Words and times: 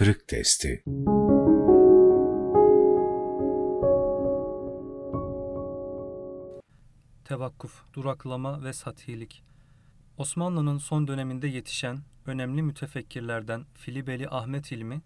Kırık 0.00 0.28
Testi 0.28 0.82
Tevakkuf, 7.24 7.82
duraklama 7.94 8.64
ve 8.64 8.72
satihilik. 8.72 9.42
Osmanlı'nın 10.18 10.78
son 10.78 11.08
döneminde 11.08 11.48
yetişen 11.48 11.98
önemli 12.26 12.62
mütefekkirlerden 12.62 13.64
Filibeli 13.74 14.28
Ahmet 14.28 14.72
İlmi, 14.72 15.02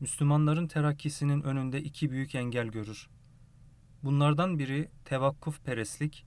Müslümanların 0.00 0.66
terakkisinin 0.66 1.42
önünde 1.42 1.82
iki 1.82 2.10
büyük 2.10 2.34
engel 2.34 2.66
görür. 2.66 3.08
Bunlardan 4.02 4.58
biri 4.58 4.88
tevakkuf 5.04 5.64
perestlik, 5.64 6.26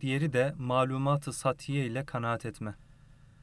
diğeri 0.00 0.32
de 0.32 0.54
malumatı 0.58 1.32
satiye 1.32 1.86
ile 1.86 2.04
kanaat 2.04 2.46
etme. 2.46 2.74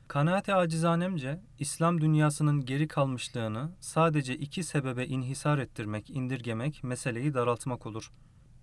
Kanaate 0.08 0.56
acizanemce 0.56 1.42
İslam 1.60 2.02
dünyasının 2.02 2.66
geri 2.66 2.88
kalmışlığını 2.88 3.72
sadece 3.80 4.38
iki 4.38 4.64
sebebe 4.64 5.06
inhisar 5.06 5.58
ettirmek, 5.58 6.10
indirgemek, 6.10 6.84
meseleyi 6.84 7.34
daraltmak 7.34 7.86
olur. 7.86 8.12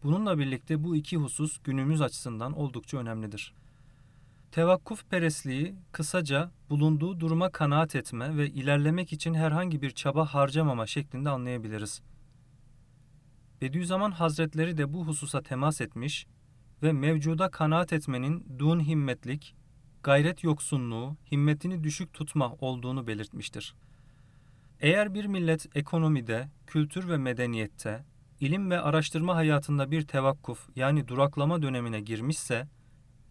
Bununla 0.03 0.39
birlikte 0.39 0.85
bu 0.85 0.97
iki 0.97 1.17
husus 1.17 1.59
günümüz 1.65 2.01
açısından 2.01 2.53
oldukça 2.53 2.99
önemlidir. 2.99 3.55
Tevakkuf 4.53 5.11
perestliği 5.11 5.75
kısaca 5.93 6.51
bulunduğu 6.71 7.21
duruma 7.21 7.51
kanaat 7.51 7.97
etme 7.97 8.37
ve 8.37 8.49
ilerlemek 8.49 9.13
için 9.13 9.35
herhangi 9.35 9.83
bir 9.83 9.91
çaba 9.91 10.27
harcamama 10.27 10.87
şeklinde 10.87 11.31
anlayabiliriz. 11.31 12.03
Bediüzzaman 13.61 14.11
Hazretleri 14.11 14.77
de 14.77 14.93
bu 14.93 15.07
hususa 15.07 15.43
temas 15.43 15.81
etmiş 15.81 16.27
ve 16.83 16.93
mevcuda 16.93 17.51
kanaat 17.51 17.93
etmenin 17.93 18.59
dun 18.59 18.81
himmetlik, 18.81 19.55
gayret 20.05 20.45
yoksunluğu, 20.45 21.17
himmetini 21.33 21.85
düşük 21.85 22.13
tutma 22.13 22.53
olduğunu 22.61 23.07
belirtmiştir. 23.07 23.75
Eğer 24.81 25.15
bir 25.15 25.25
millet 25.25 25.77
ekonomide, 25.77 26.49
kültür 26.67 27.09
ve 27.09 27.17
medeniyette, 27.17 28.05
ilim 28.41 28.71
ve 28.71 28.81
araştırma 28.81 29.37
hayatında 29.37 29.91
bir 29.91 30.03
tevakkuf 30.03 30.69
yani 30.77 31.09
duraklama 31.09 31.63
dönemine 31.63 32.01
girmişse, 32.01 32.69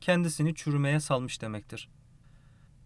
kendisini 0.01 0.55
çürümeye 0.55 0.99
salmış 0.99 1.41
demektir. 1.41 1.89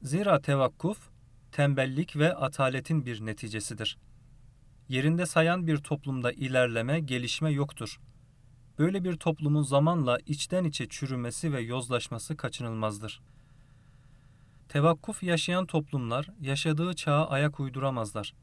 Zira 0.01 0.41
tevakkuf, 0.41 1.09
tembellik 1.51 2.15
ve 2.15 2.35
ataletin 2.35 3.05
bir 3.05 3.25
neticesidir. 3.25 3.97
Yerinde 4.89 5.25
sayan 5.25 5.67
bir 5.67 5.77
toplumda 5.77 6.31
ilerleme, 6.31 6.99
gelişme 6.99 7.51
yoktur. 7.51 7.99
Böyle 8.79 9.03
bir 9.03 9.17
toplumun 9.17 9.63
zamanla 9.63 10.17
içten 10.25 10.63
içe 10.63 10.89
çürümesi 10.89 11.53
ve 11.53 11.61
yozlaşması 11.61 12.37
kaçınılmazdır. 12.37 13.21
Tevakkuf 14.69 15.23
yaşayan 15.23 15.65
toplumlar 15.65 16.29
yaşadığı 16.41 16.93
çağa 16.93 17.27
ayak 17.27 17.59
uyduramazlar. 17.59 18.33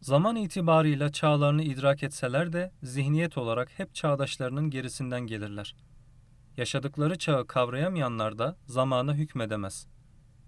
Zaman 0.00 0.36
itibarıyla 0.36 1.12
çağlarını 1.12 1.62
idrak 1.62 2.02
etseler 2.02 2.52
de 2.52 2.72
zihniyet 2.82 3.38
olarak 3.38 3.70
hep 3.78 3.94
çağdaşlarının 3.94 4.70
gerisinden 4.70 5.20
gelirler. 5.20 5.74
Yaşadıkları 6.56 7.18
çağı 7.18 7.46
kavrayamayanlar 7.46 8.38
da 8.38 8.56
zamana 8.66 9.14
hükmedemez. 9.14 9.86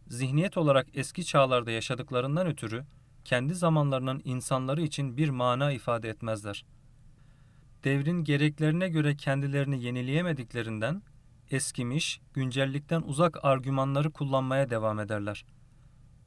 Zihniyet 0.09 0.57
olarak 0.57 0.87
eski 0.95 1.25
çağlarda 1.25 1.71
yaşadıklarından 1.71 2.47
ötürü 2.47 2.85
kendi 3.25 3.55
zamanlarının 3.55 4.23
insanları 4.25 4.83
için 4.83 5.17
bir 5.17 5.29
mana 5.29 5.73
ifade 5.73 6.09
etmezler. 6.09 6.65
Devrin 7.85 8.25
gereklerine 8.25 8.89
göre 8.89 9.17
kendilerini 9.17 9.85
yenileyemediklerinden 9.85 11.03
eskimiş, 11.51 12.21
güncellikten 12.33 13.03
uzak 13.03 13.45
argümanları 13.45 14.11
kullanmaya 14.11 14.71
devam 14.71 15.01
ederler. 15.01 15.45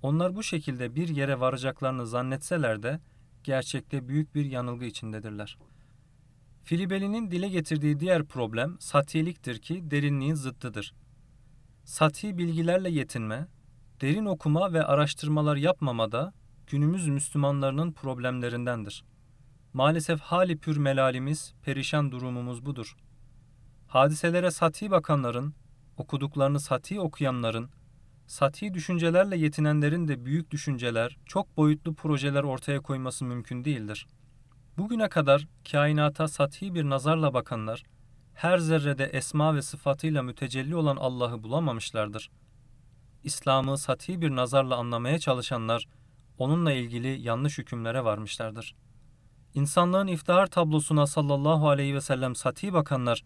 Onlar 0.01 0.35
bu 0.35 0.43
şekilde 0.43 0.95
bir 0.95 1.07
yere 1.07 1.39
varacaklarını 1.39 2.07
zannetseler 2.07 2.83
de 2.83 2.99
gerçekte 3.43 4.07
büyük 4.07 4.35
bir 4.35 4.45
yanılgı 4.45 4.85
içindedirler. 4.85 5.57
Filibeli'nin 6.63 7.31
dile 7.31 7.49
getirdiği 7.49 7.99
diğer 7.99 8.25
problem 8.25 8.77
satiyeliktir 8.79 9.59
ki 9.59 9.91
derinliğin 9.91 10.35
zıttıdır. 10.35 10.93
Sati 11.83 12.37
bilgilerle 12.37 12.89
yetinme, 12.89 13.47
derin 14.01 14.25
okuma 14.25 14.73
ve 14.73 14.83
araştırmalar 14.83 15.55
yapmamada 15.55 16.33
günümüz 16.67 17.07
Müslümanlarının 17.07 17.91
problemlerindendir. 17.91 19.03
Maalesef 19.73 20.19
hali 20.19 20.57
pür 20.57 20.77
melalimiz, 20.77 21.53
perişan 21.63 22.11
durumumuz 22.11 22.65
budur. 22.65 22.95
Hadiselere 23.87 24.51
sati 24.51 24.91
bakanların, 24.91 25.53
okuduklarını 25.97 26.59
sati 26.59 26.99
okuyanların, 26.99 27.69
sati 28.25 28.73
düşüncelerle 28.73 29.37
yetinenlerin 29.37 30.07
de 30.07 30.25
büyük 30.25 30.51
düşünceler, 30.51 31.17
çok 31.25 31.57
boyutlu 31.57 31.93
projeler 31.93 32.43
ortaya 32.43 32.79
koyması 32.79 33.25
mümkün 33.25 33.65
değildir. 33.65 34.07
Bugüne 34.77 35.09
kadar 35.09 35.47
kainata 35.71 36.27
sati 36.27 36.73
bir 36.73 36.89
nazarla 36.89 37.33
bakanlar, 37.33 37.83
her 38.33 38.57
zerrede 38.57 39.05
esma 39.05 39.55
ve 39.55 39.61
sıfatıyla 39.61 40.23
mütecelli 40.23 40.75
olan 40.75 40.97
Allah'ı 40.97 41.43
bulamamışlardır. 41.43 42.29
İslam'ı 43.23 43.77
sati 43.77 44.21
bir 44.21 44.35
nazarla 44.35 44.75
anlamaya 44.75 45.19
çalışanlar, 45.19 45.85
onunla 46.37 46.71
ilgili 46.71 47.21
yanlış 47.21 47.57
hükümlere 47.57 48.03
varmışlardır. 48.03 48.75
İnsanlığın 49.53 50.07
iftihar 50.07 50.47
tablosuna 50.47 51.07
sallallahu 51.07 51.69
aleyhi 51.69 51.95
ve 51.95 52.01
sellem 52.01 52.35
sati 52.35 52.73
bakanlar, 52.73 53.23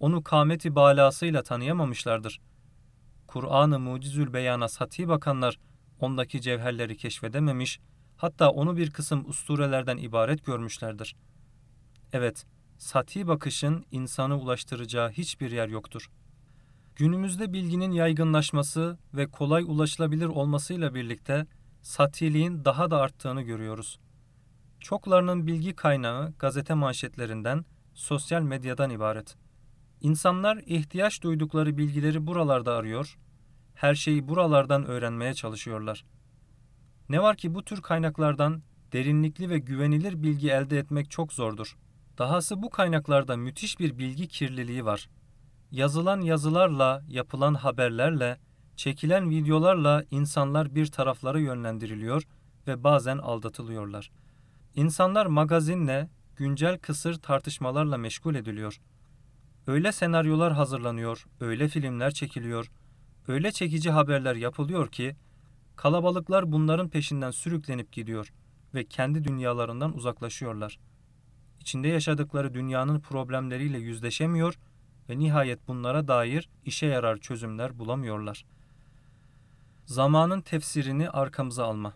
onu 0.00 0.22
kâmeti 0.22 0.74
balasıyla 0.74 1.42
tanıyamamışlardır. 1.42 2.40
Kur'an-ı 3.26 3.78
Mucizül 3.78 4.32
Beyan'a 4.32 4.68
sati 4.68 5.08
bakanlar, 5.08 5.58
ondaki 6.00 6.40
cevherleri 6.40 6.96
keşfedememiş, 6.96 7.80
hatta 8.16 8.50
onu 8.50 8.76
bir 8.76 8.90
kısım 8.90 9.28
usturelerden 9.28 9.96
ibaret 9.96 10.44
görmüşlerdir. 10.44 11.16
Evet, 12.12 12.46
sati 12.78 13.26
bakışın 13.26 13.84
insanı 13.90 14.38
ulaştıracağı 14.38 15.10
hiçbir 15.10 15.50
yer 15.50 15.68
yoktur. 15.68 16.10
Günümüzde 16.96 17.52
bilginin 17.52 17.92
yaygınlaşması 17.92 18.98
ve 19.14 19.26
kolay 19.26 19.62
ulaşılabilir 19.62 20.26
olmasıyla 20.26 20.94
birlikte 20.94 21.46
satiliğin 21.82 22.64
daha 22.64 22.90
da 22.90 23.00
arttığını 23.00 23.42
görüyoruz. 23.42 23.98
Çoklarının 24.80 25.46
bilgi 25.46 25.76
kaynağı 25.76 26.32
gazete 26.38 26.74
manşetlerinden, 26.74 27.64
sosyal 27.94 28.42
medyadan 28.42 28.90
ibaret. 28.90 29.36
İnsanlar 30.00 30.62
ihtiyaç 30.66 31.22
duydukları 31.22 31.78
bilgileri 31.78 32.26
buralarda 32.26 32.74
arıyor, 32.74 33.18
her 33.74 33.94
şeyi 33.94 34.28
buralardan 34.28 34.84
öğrenmeye 34.84 35.34
çalışıyorlar. 35.34 36.04
Ne 37.08 37.22
var 37.22 37.36
ki 37.36 37.54
bu 37.54 37.64
tür 37.64 37.82
kaynaklardan 37.82 38.62
derinlikli 38.92 39.50
ve 39.50 39.58
güvenilir 39.58 40.22
bilgi 40.22 40.50
elde 40.50 40.78
etmek 40.78 41.10
çok 41.10 41.32
zordur. 41.32 41.76
Dahası 42.18 42.62
bu 42.62 42.70
kaynaklarda 42.70 43.36
müthiş 43.36 43.80
bir 43.80 43.98
bilgi 43.98 44.28
kirliliği 44.28 44.84
var. 44.84 45.08
Yazılan 45.70 46.20
yazılarla, 46.20 47.02
yapılan 47.08 47.54
haberlerle, 47.54 48.38
çekilen 48.76 49.30
videolarla 49.30 50.04
insanlar 50.10 50.74
bir 50.74 50.86
taraflara 50.86 51.40
yönlendiriliyor 51.40 52.22
ve 52.66 52.84
bazen 52.84 53.18
aldatılıyorlar. 53.18 54.10
İnsanlar 54.74 55.26
magazinle, 55.26 56.08
güncel 56.36 56.78
kısır 56.78 57.14
tartışmalarla 57.14 57.98
meşgul 57.98 58.34
ediliyor. 58.34 58.80
Öyle 59.66 59.92
senaryolar 59.92 60.52
hazırlanıyor, 60.52 61.26
öyle 61.40 61.68
filmler 61.68 62.10
çekiliyor, 62.10 62.70
öyle 63.28 63.52
çekici 63.52 63.90
haberler 63.90 64.36
yapılıyor 64.36 64.88
ki 64.88 65.16
kalabalıklar 65.76 66.52
bunların 66.52 66.88
peşinden 66.88 67.30
sürüklenip 67.30 67.92
gidiyor 67.92 68.32
ve 68.74 68.84
kendi 68.84 69.24
dünyalarından 69.24 69.96
uzaklaşıyorlar. 69.96 70.78
İçinde 71.60 71.88
yaşadıkları 71.88 72.54
dünyanın 72.54 73.00
problemleriyle 73.00 73.78
yüzleşemiyor 73.78 74.58
ve 75.08 75.18
nihayet 75.18 75.68
bunlara 75.68 76.08
dair 76.08 76.48
işe 76.64 76.86
yarar 76.86 77.16
çözümler 77.16 77.78
bulamıyorlar. 77.78 78.44
Zamanın 79.86 80.40
tefsirini 80.40 81.10
arkamıza 81.10 81.64
alma. 81.64 81.92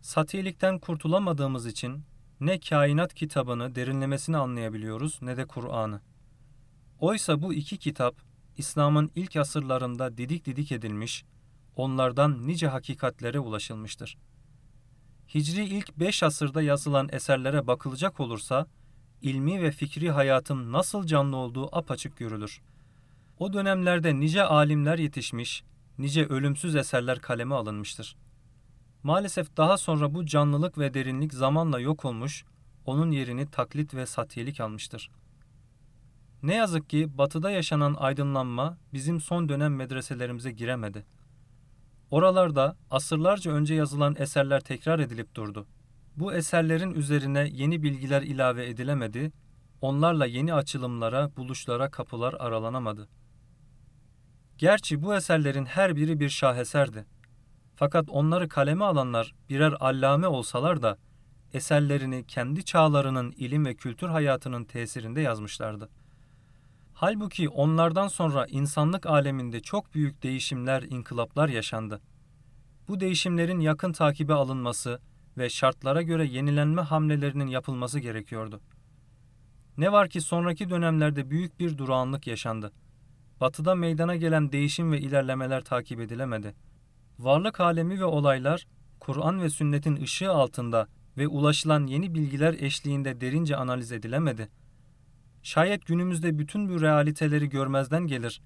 Satiyelikten 0.00 0.78
kurtulamadığımız 0.78 1.66
için 1.66 2.02
ne 2.40 2.60
kainat 2.60 3.14
kitabını 3.14 3.74
derinlemesine 3.74 4.36
anlayabiliyoruz 4.36 5.18
ne 5.22 5.36
de 5.36 5.44
Kur'an'ı. 5.44 6.00
Oysa 7.02 7.42
bu 7.42 7.54
iki 7.54 7.78
kitap 7.78 8.16
İslam'ın 8.56 9.10
ilk 9.14 9.36
asırlarında 9.36 10.16
didik 10.16 10.46
didik 10.46 10.72
edilmiş, 10.72 11.24
onlardan 11.76 12.46
nice 12.46 12.68
hakikatlere 12.68 13.38
ulaşılmıştır. 13.38 14.18
Hicri 15.34 15.64
ilk 15.64 15.96
beş 15.96 16.22
asırda 16.22 16.62
yazılan 16.62 17.08
eserlere 17.12 17.66
bakılacak 17.66 18.20
olursa, 18.20 18.66
ilmi 19.22 19.62
ve 19.62 19.70
fikri 19.70 20.10
hayatın 20.10 20.72
nasıl 20.72 21.06
canlı 21.06 21.36
olduğu 21.36 21.76
apaçık 21.76 22.16
görülür. 22.16 22.60
O 23.38 23.52
dönemlerde 23.52 24.20
nice 24.20 24.42
alimler 24.44 24.98
yetişmiş, 24.98 25.62
nice 25.98 26.26
ölümsüz 26.26 26.76
eserler 26.76 27.18
kaleme 27.18 27.54
alınmıştır. 27.54 28.16
Maalesef 29.02 29.56
daha 29.56 29.76
sonra 29.76 30.14
bu 30.14 30.26
canlılık 30.26 30.78
ve 30.78 30.94
derinlik 30.94 31.34
zamanla 31.34 31.80
yok 31.80 32.04
olmuş, 32.04 32.44
onun 32.86 33.10
yerini 33.10 33.50
taklit 33.50 33.94
ve 33.94 34.06
satiyelik 34.06 34.60
almıştır.'' 34.60 35.21
Ne 36.42 36.54
yazık 36.54 36.90
ki 36.90 37.18
batıda 37.18 37.50
yaşanan 37.50 37.94
aydınlanma 37.98 38.78
bizim 38.92 39.20
son 39.20 39.48
dönem 39.48 39.76
medreselerimize 39.76 40.50
giremedi. 40.50 41.04
Oralarda 42.10 42.76
asırlarca 42.90 43.52
önce 43.52 43.74
yazılan 43.74 44.16
eserler 44.18 44.60
tekrar 44.60 44.98
edilip 44.98 45.34
durdu. 45.34 45.66
bu 46.16 46.32
eserlerin 46.32 46.94
üzerine 46.94 47.48
yeni 47.52 47.82
bilgiler 47.82 48.22
ilave 48.22 48.68
edilemedi, 48.68 49.32
onlarla 49.80 50.26
yeni 50.26 50.54
açılımlara, 50.54 51.36
buluşlara 51.36 51.90
kapılar 51.90 52.34
aralanamadı. 52.38 53.08
Gerçi 54.58 55.02
bu 55.02 55.14
eserlerin 55.14 55.64
her 55.64 55.96
biri 55.96 56.20
bir 56.20 56.28
şaheserdi. 56.28 57.06
Fakat 57.76 58.08
onları 58.08 58.48
kaleme 58.48 58.84
alanlar 58.84 59.34
birer 59.48 59.74
allame 59.80 60.26
olsalar 60.26 60.82
da 60.82 60.98
eserlerini 61.54 62.24
kendi 62.26 62.64
çağlarının 62.64 63.32
ilim 63.36 63.66
ve 63.66 63.74
kültür 63.74 64.08
hayatının 64.08 64.64
tesirinde 64.64 65.20
yazmışlardı. 65.20 65.88
Halbuki 67.02 67.48
onlardan 67.48 68.08
sonra 68.08 68.46
insanlık 68.46 69.06
aleminde 69.06 69.60
çok 69.60 69.94
büyük 69.94 70.22
değişimler, 70.22 70.82
inkılaplar 70.82 71.48
yaşandı. 71.48 72.00
Bu 72.88 73.00
değişimlerin 73.00 73.60
yakın 73.60 73.92
takibe 73.92 74.34
alınması 74.34 75.00
ve 75.38 75.50
şartlara 75.50 76.02
göre 76.02 76.26
yenilenme 76.26 76.82
hamlelerinin 76.82 77.46
yapılması 77.46 77.98
gerekiyordu. 78.00 78.60
Ne 79.78 79.92
var 79.92 80.08
ki 80.08 80.20
sonraki 80.20 80.70
dönemlerde 80.70 81.30
büyük 81.30 81.60
bir 81.60 81.78
durağanlık 81.78 82.26
yaşandı. 82.26 82.72
Batıda 83.40 83.74
meydana 83.74 84.16
gelen 84.16 84.52
değişim 84.52 84.92
ve 84.92 85.00
ilerlemeler 85.00 85.64
takip 85.64 86.00
edilemedi. 86.00 86.54
Varlık 87.18 87.60
alemi 87.60 88.00
ve 88.00 88.04
olaylar 88.04 88.66
Kur'an 89.00 89.42
ve 89.42 89.50
sünnetin 89.50 89.96
ışığı 90.02 90.32
altında 90.32 90.86
ve 91.18 91.28
ulaşılan 91.28 91.86
yeni 91.86 92.14
bilgiler 92.14 92.54
eşliğinde 92.54 93.20
derince 93.20 93.56
analiz 93.56 93.92
edilemedi. 93.92 94.48
Şayet 95.42 95.86
günümüzde 95.86 96.38
bütün 96.38 96.68
bu 96.68 96.80
realiteleri 96.80 97.48
görmezden 97.48 98.06
gelir 98.06 98.42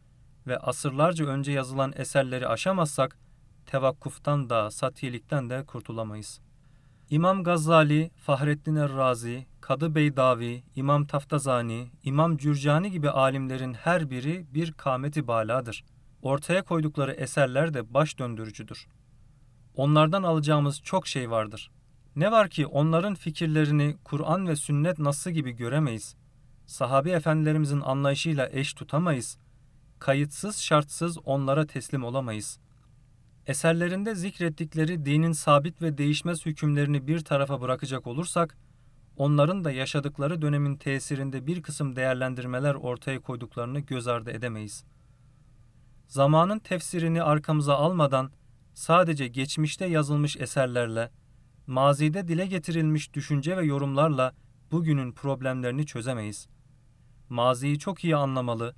ve 0.46 0.58
asırlarca 0.58 1.26
önce 1.26 1.52
yazılan 1.52 1.92
eserleri 1.96 2.48
aşamazsak, 2.48 3.18
tevakkuftan 3.66 4.50
da, 4.50 4.70
satiyelikten 4.70 5.50
de 5.50 5.64
kurtulamayız. 5.64 6.40
İmam 7.10 7.44
Gazali, 7.44 8.10
Fahrettin 8.16 8.76
Errazi, 8.76 9.46
Kadı 9.60 9.94
Beydavi, 9.94 10.62
İmam 10.76 11.06
Taftazani, 11.06 11.90
İmam 12.04 12.36
Cürcani 12.36 12.90
gibi 12.90 13.10
alimlerin 13.10 13.74
her 13.74 14.10
biri 14.10 14.46
bir 14.54 14.72
kâmeti 14.72 15.26
baladır. 15.26 15.84
Ortaya 16.22 16.62
koydukları 16.62 17.12
eserler 17.12 17.74
de 17.74 17.94
baş 17.94 18.18
döndürücüdür. 18.18 18.86
Onlardan 19.74 20.22
alacağımız 20.22 20.80
çok 20.82 21.06
şey 21.06 21.30
vardır. 21.30 21.70
Ne 22.16 22.30
var 22.30 22.48
ki 22.48 22.66
onların 22.66 23.14
fikirlerini 23.14 23.96
Kur'an 24.04 24.48
ve 24.48 24.56
sünnet 24.56 24.98
nasıl 24.98 25.30
gibi 25.30 25.52
göremeyiz. 25.52 26.16
Sahabi 26.66 27.10
efendilerimizin 27.10 27.80
anlayışıyla 27.80 28.48
eş 28.52 28.72
tutamayız. 28.72 29.38
Kayıtsız 29.98 30.58
şartsız 30.58 31.18
onlara 31.24 31.66
teslim 31.66 32.04
olamayız. 32.04 32.58
Eserlerinde 33.46 34.14
zikrettikleri 34.14 35.04
dinin 35.04 35.32
sabit 35.32 35.82
ve 35.82 35.98
değişmez 35.98 36.46
hükümlerini 36.46 37.06
bir 37.06 37.20
tarafa 37.20 37.60
bırakacak 37.60 38.06
olursak, 38.06 38.56
onların 39.16 39.64
da 39.64 39.70
yaşadıkları 39.70 40.42
dönemin 40.42 40.76
tesirinde 40.76 41.46
bir 41.46 41.62
kısım 41.62 41.96
değerlendirmeler 41.96 42.74
ortaya 42.74 43.20
koyduklarını 43.20 43.80
göz 43.80 44.08
ardı 44.08 44.30
edemeyiz. 44.30 44.84
Zamanın 46.08 46.58
tefsirini 46.58 47.22
arkamıza 47.22 47.74
almadan 47.74 48.30
sadece 48.74 49.28
geçmişte 49.28 49.86
yazılmış 49.86 50.36
eserlerle, 50.36 51.10
mazide 51.66 52.28
dile 52.28 52.46
getirilmiş 52.46 53.14
düşünce 53.14 53.56
ve 53.56 53.64
yorumlarla 53.64 54.34
bugünün 54.70 55.12
problemlerini 55.12 55.86
çözemeyiz. 55.86 56.48
Maziyi 57.28 57.78
çok 57.78 58.04
iyi 58.04 58.16
anlamalı, 58.16 58.74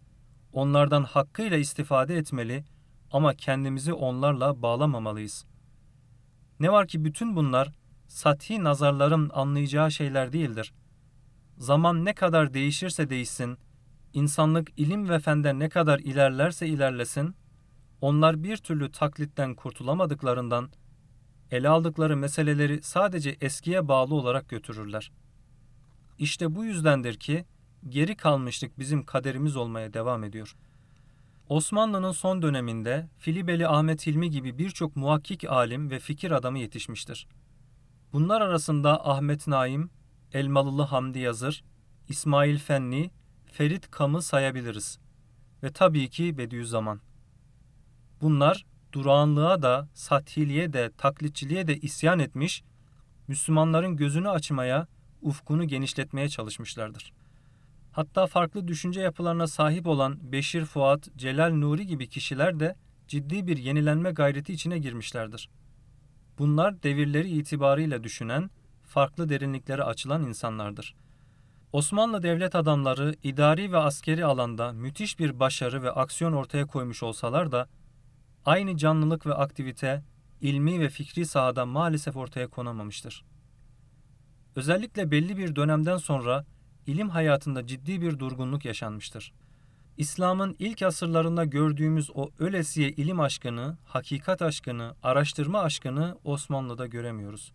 onlardan 0.53 1.05
hakkıyla 1.05 1.57
istifade 1.57 2.17
etmeli 2.17 2.65
ama 3.13 3.35
kendimizi 3.35 3.93
onlarla 3.93 4.63
bağlamamalıyız. 4.63 5.45
Ne 6.61 6.73
var 6.73 6.89
ki 6.89 7.05
bütün 7.05 7.37
bunlar 7.37 7.73
sathi 8.07 8.65
nazarların 8.65 9.31
anlayacağı 9.35 9.91
şeyler 9.91 10.33
değildir. 10.33 10.73
Zaman 11.59 12.05
ne 12.05 12.15
kadar 12.15 12.55
değişirse 12.55 13.11
değişsin, 13.11 13.59
insanlık 14.13 14.69
ilim 14.77 15.09
ve 15.09 15.19
fende 15.19 15.59
ne 15.59 15.69
kadar 15.69 15.99
ilerlerse 15.99 16.67
ilerlesin, 16.67 17.37
onlar 18.01 18.43
bir 18.43 18.57
türlü 18.57 18.93
taklitten 18.93 19.55
kurtulamadıklarından 19.55 20.71
ele 21.51 21.69
aldıkları 21.69 22.17
meseleleri 22.17 22.83
sadece 22.83 23.37
eskiye 23.41 23.89
bağlı 23.89 24.15
olarak 24.15 24.49
götürürler. 24.49 25.13
İşte 26.19 26.55
bu 26.55 26.65
yüzdendir 26.65 27.15
ki 27.15 27.45
geri 27.89 28.17
kalmışlık 28.17 28.79
bizim 28.79 29.05
kaderimiz 29.05 29.57
olmaya 29.57 29.93
devam 29.93 30.25
ediyor. 30.25 30.57
Osmanlı'nın 31.49 32.13
son 32.13 32.43
döneminde 32.43 33.09
Filibeli 33.19 33.69
Ahmet 33.69 34.07
Hilmi 34.07 34.31
gibi 34.31 34.59
birçok 34.59 34.97
muhakkik 34.97 35.45
alim 35.45 35.91
ve 35.91 35.99
fikir 35.99 36.31
adamı 36.31 36.59
yetişmiştir. 36.59 37.27
Bunlar 38.13 38.41
arasında 38.41 39.09
Ahmet 39.09 39.47
Naim, 39.47 39.91
Elmalılı 40.33 40.83
Hamdi 40.83 41.19
Yazır, 41.19 41.65
İsmail 42.09 42.59
Fenni, 42.59 43.11
Ferit 43.53 43.91
Kam'ı 43.91 44.23
sayabiliriz. 44.23 44.99
Ve 45.63 45.73
tabii 45.73 46.11
ki 46.11 46.39
Bediüzzaman. 46.39 47.01
Bunlar 48.21 48.67
durağanlığa 48.93 49.63
da, 49.63 49.89
sathiliğe 49.95 50.73
de, 50.73 50.91
taklitçiliğe 50.99 51.67
de 51.67 51.77
isyan 51.77 52.19
etmiş, 52.19 52.63
Müslümanların 53.29 53.97
gözünü 53.97 54.29
açmaya, 54.29 54.87
ufkunu 55.23 55.65
genişletmeye 55.65 56.29
çalışmışlardır. 56.29 57.13
Hatta 57.93 58.27
farklı 58.27 58.69
düşünce 58.69 59.01
yapılarına 59.01 59.47
sahip 59.47 59.87
olan 59.87 60.33
Beşir 60.33 60.65
Fuat, 60.65 61.09
Celal 61.17 61.51
Nuri 61.51 61.87
gibi 61.87 62.09
kişiler 62.09 62.61
de 62.61 62.77
ciddi 63.09 63.47
bir 63.47 63.57
yenilenme 63.57 64.11
gayreti 64.11 64.53
içine 64.53 64.79
girmişlerdir. 64.79 65.51
Bunlar 66.39 66.83
devirleri 66.83 67.29
itibarıyla 67.29 68.05
düşünen, 68.05 68.51
farklı 68.87 69.29
derinliklere 69.29 69.83
açılan 69.83 70.27
insanlardır. 70.27 70.95
Osmanlı 71.73 72.23
devlet 72.23 72.55
adamları 72.55 73.15
idari 73.23 73.73
ve 73.73 73.79
askeri 73.79 74.25
alanda 74.25 74.73
müthiş 74.73 75.19
bir 75.19 75.41
başarı 75.41 75.83
ve 75.83 75.91
aksiyon 75.91 76.33
ortaya 76.33 76.67
koymuş 76.67 77.03
olsalar 77.03 77.53
da 77.53 77.69
aynı 78.45 78.77
canlılık 78.77 79.27
ve 79.27 79.35
aktivite 79.35 80.03
ilmi 80.41 80.81
ve 80.81 80.89
fikri 80.89 81.27
sahada 81.27 81.67
maalesef 81.67 82.17
ortaya 82.17 82.49
konamamıştır. 82.49 83.25
Özellikle 84.57 85.11
belli 85.11 85.37
bir 85.37 85.57
dönemden 85.57 85.97
sonra 85.97 86.45
ilim 86.89 87.09
hayatında 87.09 87.67
ciddi 87.67 88.01
bir 88.01 88.19
durgunluk 88.19 88.65
yaşanmıştır. 88.65 89.33
İslam'ın 89.97 90.57
ilk 90.59 90.83
asırlarında 90.83 91.45
gördüğümüz 91.45 92.11
o 92.15 92.31
ölesiye 92.39 92.91
ilim 92.91 93.21
aşkını, 93.21 93.77
hakikat 93.85 94.43
aşkını, 94.43 94.95
araştırma 95.03 95.61
aşkını 95.61 96.19
Osmanlı'da 96.25 96.87
göremiyoruz. 96.87 97.53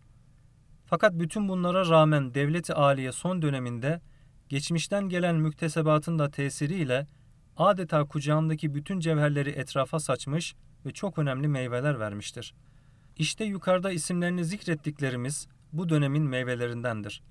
Fakat 0.86 1.12
bütün 1.12 1.48
bunlara 1.48 1.88
rağmen 1.88 2.34
devleti 2.34 2.74
aliye 2.74 3.12
son 3.12 3.42
döneminde 3.42 4.00
geçmişten 4.48 5.08
gelen 5.08 5.36
müktesebatın 5.36 6.18
da 6.18 6.30
tesiriyle 6.30 7.06
adeta 7.56 8.04
kucağındaki 8.04 8.74
bütün 8.74 9.00
cevherleri 9.00 9.50
etrafa 9.50 10.00
saçmış 10.00 10.54
ve 10.86 10.92
çok 10.92 11.18
önemli 11.18 11.48
meyveler 11.48 12.00
vermiştir. 12.00 12.54
İşte 13.16 13.44
yukarıda 13.44 13.92
isimlerini 13.92 14.44
zikrettiklerimiz 14.44 15.48
bu 15.72 15.88
dönemin 15.88 16.22
meyvelerindendir. 16.22 17.22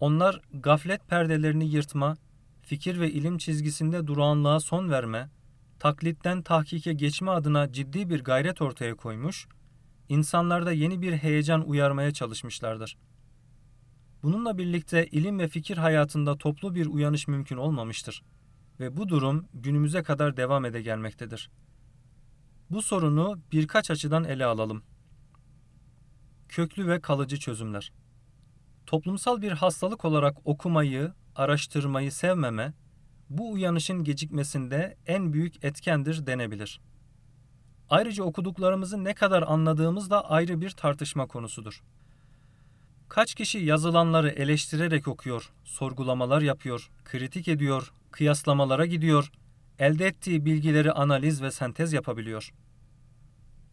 Onlar 0.00 0.40
gaflet 0.52 1.08
perdelerini 1.08 1.68
yırtma, 1.68 2.16
fikir 2.62 3.00
ve 3.00 3.10
ilim 3.10 3.38
çizgisinde 3.38 4.06
durağanlığa 4.06 4.60
son 4.60 4.90
verme, 4.90 5.30
taklitten 5.78 6.42
tahkike 6.42 6.92
geçme 6.92 7.30
adına 7.30 7.72
ciddi 7.72 8.10
bir 8.10 8.24
gayret 8.24 8.62
ortaya 8.62 8.94
koymuş, 8.94 9.46
insanlarda 10.08 10.72
yeni 10.72 11.02
bir 11.02 11.12
heyecan 11.12 11.68
uyarmaya 11.68 12.12
çalışmışlardır. 12.12 12.96
Bununla 14.22 14.58
birlikte 14.58 15.06
ilim 15.06 15.38
ve 15.38 15.48
fikir 15.48 15.76
hayatında 15.76 16.38
toplu 16.38 16.74
bir 16.74 16.86
uyanış 16.86 17.28
mümkün 17.28 17.56
olmamıştır 17.56 18.22
ve 18.80 18.96
bu 18.96 19.08
durum 19.08 19.46
günümüze 19.54 20.02
kadar 20.02 20.36
devam 20.36 20.64
ede 20.64 20.82
gelmektedir. 20.82 21.50
Bu 22.70 22.82
sorunu 22.82 23.38
birkaç 23.52 23.90
açıdan 23.90 24.24
ele 24.24 24.44
alalım. 24.44 24.82
Köklü 26.48 26.88
ve 26.88 27.00
kalıcı 27.00 27.38
çözümler. 27.38 27.92
Toplumsal 28.86 29.42
bir 29.42 29.52
hastalık 29.52 30.04
olarak 30.04 30.36
okumayı, 30.44 31.12
araştırmayı 31.36 32.12
sevmeme, 32.12 32.72
bu 33.30 33.52
uyanışın 33.52 34.04
gecikmesinde 34.04 34.96
en 35.06 35.32
büyük 35.32 35.64
etkendir 35.64 36.26
denebilir. 36.26 36.80
Ayrıca 37.90 38.24
okuduklarımızı 38.24 39.04
ne 39.04 39.14
kadar 39.14 39.42
anladığımız 39.42 40.10
da 40.10 40.30
ayrı 40.30 40.60
bir 40.60 40.70
tartışma 40.70 41.26
konusudur. 41.26 41.82
Kaç 43.08 43.34
kişi 43.34 43.58
yazılanları 43.58 44.28
eleştirerek 44.28 45.08
okuyor, 45.08 45.52
sorgulamalar 45.64 46.42
yapıyor, 46.42 46.90
kritik 47.04 47.48
ediyor, 47.48 47.92
kıyaslamalara 48.10 48.86
gidiyor, 48.86 49.32
elde 49.78 50.06
ettiği 50.06 50.44
bilgileri 50.44 50.92
analiz 50.92 51.42
ve 51.42 51.50
sentez 51.50 51.92
yapabiliyor. 51.92 52.52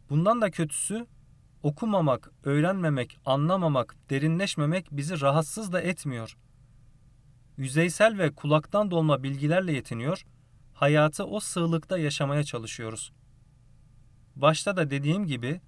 Bundan 0.10 0.42
da 0.42 0.52
kötüsü 0.52 1.06
okumamak, 1.64 2.32
öğrenmemek, 2.44 3.20
anlamamak, 3.26 3.96
derinleşmemek 4.10 4.88
bizi 4.92 5.22
rahatsız 5.22 5.72
da 5.72 5.82
etmiyor. 5.82 6.38
Yüzeysel 7.58 8.18
ve 8.18 8.32
kulaktan 8.32 8.92
dolma 8.92 9.24
bilgilerle 9.24 9.74
yetiniyor, 9.74 10.26
hayatı 10.74 11.26
o 11.26 11.40
sığlıkta 11.40 11.98
yaşamaya 11.98 12.44
çalışıyoruz. 12.44 13.12
Başta 14.36 14.78
da 14.78 14.90
dediğim 14.90 15.26
gibi 15.26 15.62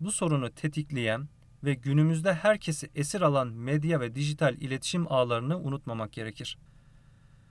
bu 0.00 0.12
sorunu 0.12 0.50
tetikleyen, 0.50 1.28
ve 1.64 1.74
günümüzde 1.74 2.34
herkesi 2.34 2.90
esir 2.94 3.20
alan 3.20 3.48
medya 3.48 4.00
ve 4.00 4.14
dijital 4.14 4.54
iletişim 4.54 5.12
ağlarını 5.12 5.58
unutmamak 5.58 6.12
gerekir. 6.12 6.58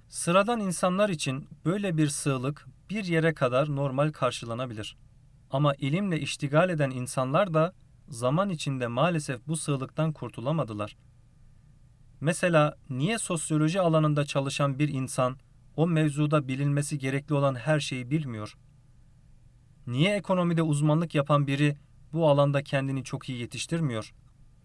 Sıradan 0.10 0.60
insanlar 0.60 1.10
için 1.10 1.48
böyle 1.66 1.98
bir 1.98 2.08
sığlık 2.08 2.66
bir 2.90 3.06
yere 3.06 3.34
kadar 3.34 3.76
normal 3.76 4.12
karşılanabilir. 4.12 4.98
Ama 5.52 5.76
ilimle 5.76 6.20
iştigal 6.20 6.70
eden 6.70 6.90
insanlar 6.90 7.54
da 7.54 7.74
zaman 8.10 8.50
içinde 8.50 8.88
maalesef 8.88 9.48
bu 9.48 9.58
sığlıktan 9.58 10.14
kurtulamadılar. 10.14 10.98
Mesela 12.22 12.78
niye 12.90 13.18
sosyoloji 13.18 13.82
alanında 13.82 14.26
çalışan 14.26 14.80
bir 14.80 14.90
insan 14.90 15.38
o 15.76 15.88
mevzuda 15.88 16.48
bilinmesi 16.48 17.00
gerekli 17.00 17.36
olan 17.36 17.56
her 17.56 17.80
şeyi 17.80 18.12
bilmiyor? 18.12 18.58
Niye 19.88 20.16
ekonomide 20.16 20.62
uzmanlık 20.62 21.16
yapan 21.16 21.48
biri 21.48 21.78
bu 22.14 22.30
alanda 22.30 22.64
kendini 22.64 23.04
çok 23.04 23.30
iyi 23.30 23.40
yetiştirmiyor? 23.40 24.14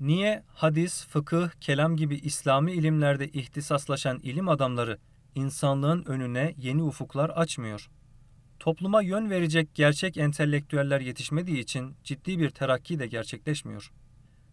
Niye 0.00 0.44
hadis, 0.48 1.06
fıkıh, 1.06 1.50
kelam 1.60 1.96
gibi 1.96 2.16
İslami 2.16 2.72
ilimlerde 2.72 3.28
ihtisaslaşan 3.28 4.18
ilim 4.22 4.48
adamları 4.48 4.98
insanlığın 5.34 6.04
önüne 6.04 6.54
yeni 6.58 6.82
ufuklar 6.82 7.30
açmıyor? 7.30 7.90
Topluma 8.62 9.02
yön 9.02 9.30
verecek 9.30 9.74
gerçek 9.74 10.16
entelektüeller 10.16 11.00
yetişmediği 11.00 11.58
için 11.58 11.96
ciddi 12.04 12.38
bir 12.38 12.50
terakki 12.50 12.98
de 12.98 13.06
gerçekleşmiyor. 13.06 13.92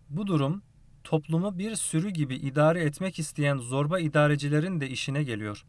Bu 0.10 0.28
durum 0.28 0.62
toplumu 1.04 1.58
bir 1.58 1.76
sürü 1.76 2.10
gibi 2.10 2.36
idare 2.36 2.84
etmek 2.84 3.20
isteyen 3.20 3.58
zorba 3.58 4.00
idarecilerin 4.00 4.82
de 4.82 4.90
işine 4.90 5.24
geliyor. 5.24 5.66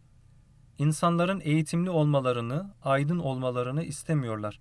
İnsanların 0.78 1.40
eğitimli 1.44 1.90
olmalarını, 1.90 2.74
aydın 2.82 3.18
olmalarını 3.18 3.84
istemiyorlar. 3.84 4.60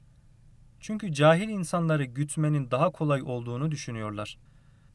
Çünkü 0.80 1.14
cahil 1.14 1.50
insanları 1.50 2.04
gütmenin 2.04 2.72
daha 2.72 2.92
kolay 2.92 3.22
olduğunu 3.22 3.72
düşünüyorlar. 3.72 4.38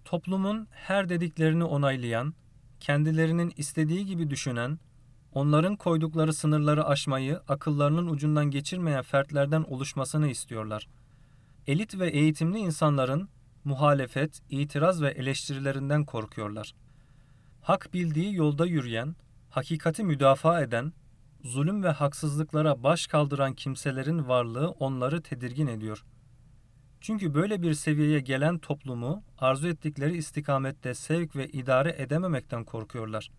Toplumun 0.04 0.66
her 0.70 1.08
dediklerini 1.08 1.64
onaylayan, 1.64 2.34
kendilerinin 2.80 3.52
istediği 3.56 4.06
gibi 4.06 4.30
düşünen, 4.30 4.78
onların 5.34 5.76
koydukları 5.76 6.32
sınırları 6.32 6.86
aşmayı 6.86 7.40
akıllarının 7.48 8.06
ucundan 8.06 8.50
geçirmeyen 8.50 9.02
fertlerden 9.02 9.62
oluşmasını 9.62 10.28
istiyorlar. 10.28 10.88
Elit 11.66 11.98
ve 11.98 12.10
eğitimli 12.10 12.58
insanların 12.58 13.28
muhalefet, 13.64 14.40
itiraz 14.50 15.02
ve 15.02 15.10
eleştirilerinden 15.10 16.04
korkuyorlar. 16.04 16.74
Hak 17.62 17.94
bildiği 17.94 18.34
yolda 18.34 18.66
yürüyen, 18.66 19.16
hakikati 19.50 20.04
müdafaa 20.04 20.62
eden, 20.62 20.92
zulüm 21.44 21.82
ve 21.82 21.88
haksızlıklara 21.88 22.82
baş 22.82 23.06
kaldıran 23.06 23.54
kimselerin 23.54 24.28
varlığı 24.28 24.68
onları 24.68 25.22
tedirgin 25.22 25.66
ediyor. 25.66 26.04
Çünkü 27.00 27.34
böyle 27.34 27.62
bir 27.62 27.74
seviyeye 27.74 28.20
gelen 28.20 28.58
toplumu 28.58 29.22
arzu 29.38 29.68
ettikleri 29.68 30.16
istikamette 30.16 30.94
sevk 30.94 31.36
ve 31.36 31.48
idare 31.48 31.94
edememekten 31.98 32.64
korkuyorlar. 32.64 33.30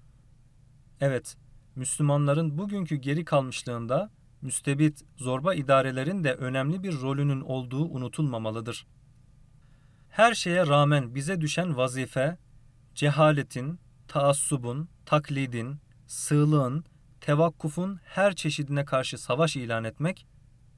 Evet, 1.01 1.35
Müslümanların 1.75 2.57
bugünkü 2.57 2.95
geri 2.95 3.25
kalmışlığında 3.25 4.09
müstebit, 4.41 5.05
zorba 5.17 5.53
idarelerin 5.53 6.23
de 6.23 6.33
önemli 6.33 6.83
bir 6.83 7.01
rolünün 7.01 7.41
olduğu 7.41 7.85
unutulmamalıdır. 7.85 8.87
Her 10.09 10.33
şeye 10.33 10.67
rağmen 10.67 11.15
bize 11.15 11.41
düşen 11.41 11.77
vazife, 11.77 12.37
cehaletin, 12.95 13.79
taassubun, 14.07 14.89
taklidin, 15.05 15.79
sığlığın, 16.07 16.85
tevakkufun 17.21 17.99
her 18.03 18.35
çeşidine 18.35 18.85
karşı 18.85 19.17
savaş 19.17 19.55
ilan 19.55 19.83
etmek 19.83 20.27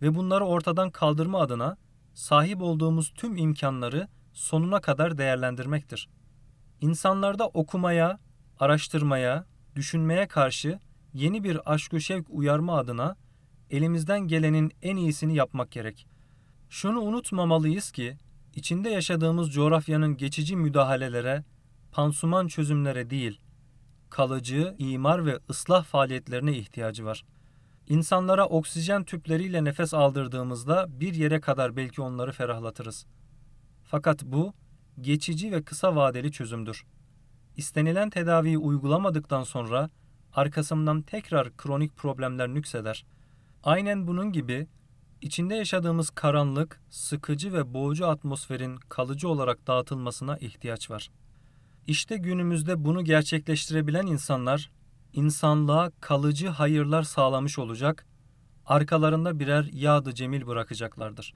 ve 0.01 0.16
bunları 0.16 0.46
ortadan 0.46 0.89
kaldırma 0.89 1.39
adına 1.39 1.77
sahip 2.13 2.62
olduğumuz 2.62 3.13
tüm 3.16 3.38
imkanları 3.38 4.08
sonuna 4.34 4.82
kadar 4.82 5.18
değerlendirmektir. 5.18 6.10
İnsanlarda 6.82 7.48
okumaya, 7.48 8.20
araştırmaya, 8.60 9.46
düşünmeye 9.75 10.27
karşı 10.27 10.80
yeni 11.18 11.44
bir 11.44 11.74
aşk 11.74 12.00
şevk 12.00 12.26
uyarma 12.30 12.78
adına 12.78 13.16
elimizden 13.70 14.20
gelenin 14.20 14.72
en 14.82 14.98
iyisini 14.98 15.36
yapmak 15.36 15.72
gerek. 15.72 16.08
Şunu 16.70 17.02
unutmamalıyız 17.02 17.92
ki 17.92 18.18
içinde 18.56 18.90
yaşadığımız 18.90 19.54
coğrafyanın 19.54 20.18
geçici 20.18 20.56
müdahalelere, 20.56 21.44
pansuman 21.92 22.48
çözümlere 22.48 23.10
değil, 23.10 23.40
kalıcı 24.10 24.76
imar 24.78 25.26
ve 25.26 25.40
ıslah 25.50 25.84
faaliyetlerine 25.84 26.58
ihtiyacı 26.58 27.06
var. 27.06 27.26
İnsanlara 27.88 28.46
oksijen 28.46 29.04
tüpleriyle 29.04 29.64
nefes 29.64 29.94
aldırdığımızda 29.94 30.86
bir 31.00 31.14
yere 31.14 31.40
kadar 31.40 31.76
belki 31.76 32.02
onları 32.02 32.32
ferahlatırız. 32.32 33.06
Fakat 33.84 34.24
bu 34.24 34.54
geçici 35.02 35.52
ve 35.52 35.64
kısa 35.64 35.96
vadeli 35.96 36.32
çözümdür. 36.32 36.86
İstenilen 37.56 38.10
tedaviyi 38.10 38.58
uygulamadıktan 38.58 39.44
sonra 39.44 39.90
arkasından 40.34 41.02
tekrar 41.02 41.58
kronik 41.58 41.98
problemler 41.98 42.48
nükseder. 42.48 43.06
Aynen 43.64 44.08
bunun 44.08 44.32
gibi 44.32 44.68
içinde 45.22 45.56
yaşadığımız 45.56 46.10
karanlık, 46.10 46.82
sıkıcı 46.90 47.54
ve 47.54 47.74
boğucu 47.74 48.08
atmosferin 48.08 48.76
kalıcı 48.76 49.30
olarak 49.30 49.68
dağıtılmasına 49.68 50.38
ihtiyaç 50.38 50.92
var. 50.92 51.10
İşte 51.88 52.18
günümüzde 52.18 52.86
bunu 52.86 53.04
gerçekleştirebilen 53.04 54.08
insanlar 54.08 54.72
insanlığa 55.14 55.92
kalıcı 56.02 56.48
hayırlar 56.48 57.04
sağlamış 57.04 57.60
olacak, 57.60 58.06
arkalarında 58.66 59.40
birer 59.40 59.70
yağdı 59.74 60.14
cemil 60.14 60.48
bırakacaklardır. 60.48 61.34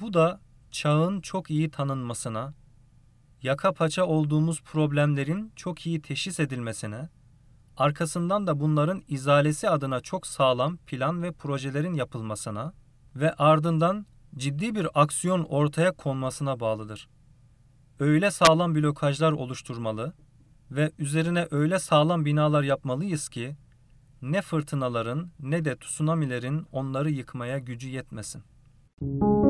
Bu 0.00 0.14
da 0.14 0.40
çağın 0.70 1.20
çok 1.20 1.50
iyi 1.50 1.70
tanınmasına, 1.70 2.54
yaka 3.42 3.72
paça 3.72 4.04
olduğumuz 4.04 4.62
problemlerin 4.62 5.52
çok 5.56 5.86
iyi 5.86 6.02
teşhis 6.02 6.40
edilmesine, 6.40 7.08
arkasından 7.76 8.46
da 8.46 8.60
bunların 8.60 9.02
izalesi 9.08 9.70
adına 9.70 10.00
çok 10.00 10.26
sağlam 10.26 10.76
plan 10.76 11.22
ve 11.22 11.32
projelerin 11.32 11.94
yapılmasına 11.94 12.72
ve 13.16 13.32
ardından 13.32 14.06
ciddi 14.36 14.74
bir 14.74 14.88
aksiyon 14.94 15.44
ortaya 15.44 15.92
konmasına 15.92 16.60
bağlıdır. 16.60 17.08
Öyle 18.00 18.30
sağlam 18.30 18.74
blokajlar 18.74 19.32
oluşturmalı 19.32 20.12
ve 20.70 20.90
üzerine 20.98 21.48
öyle 21.50 21.78
sağlam 21.78 22.24
binalar 22.24 22.62
yapmalıyız 22.62 23.28
ki 23.28 23.56
ne 24.22 24.42
fırtınaların 24.42 25.30
ne 25.40 25.64
de 25.64 25.76
tsunamilerin 25.76 26.66
onları 26.72 27.10
yıkmaya 27.10 27.58
gücü 27.58 27.88
yetmesin. 27.88 28.42
Müzik 29.00 29.45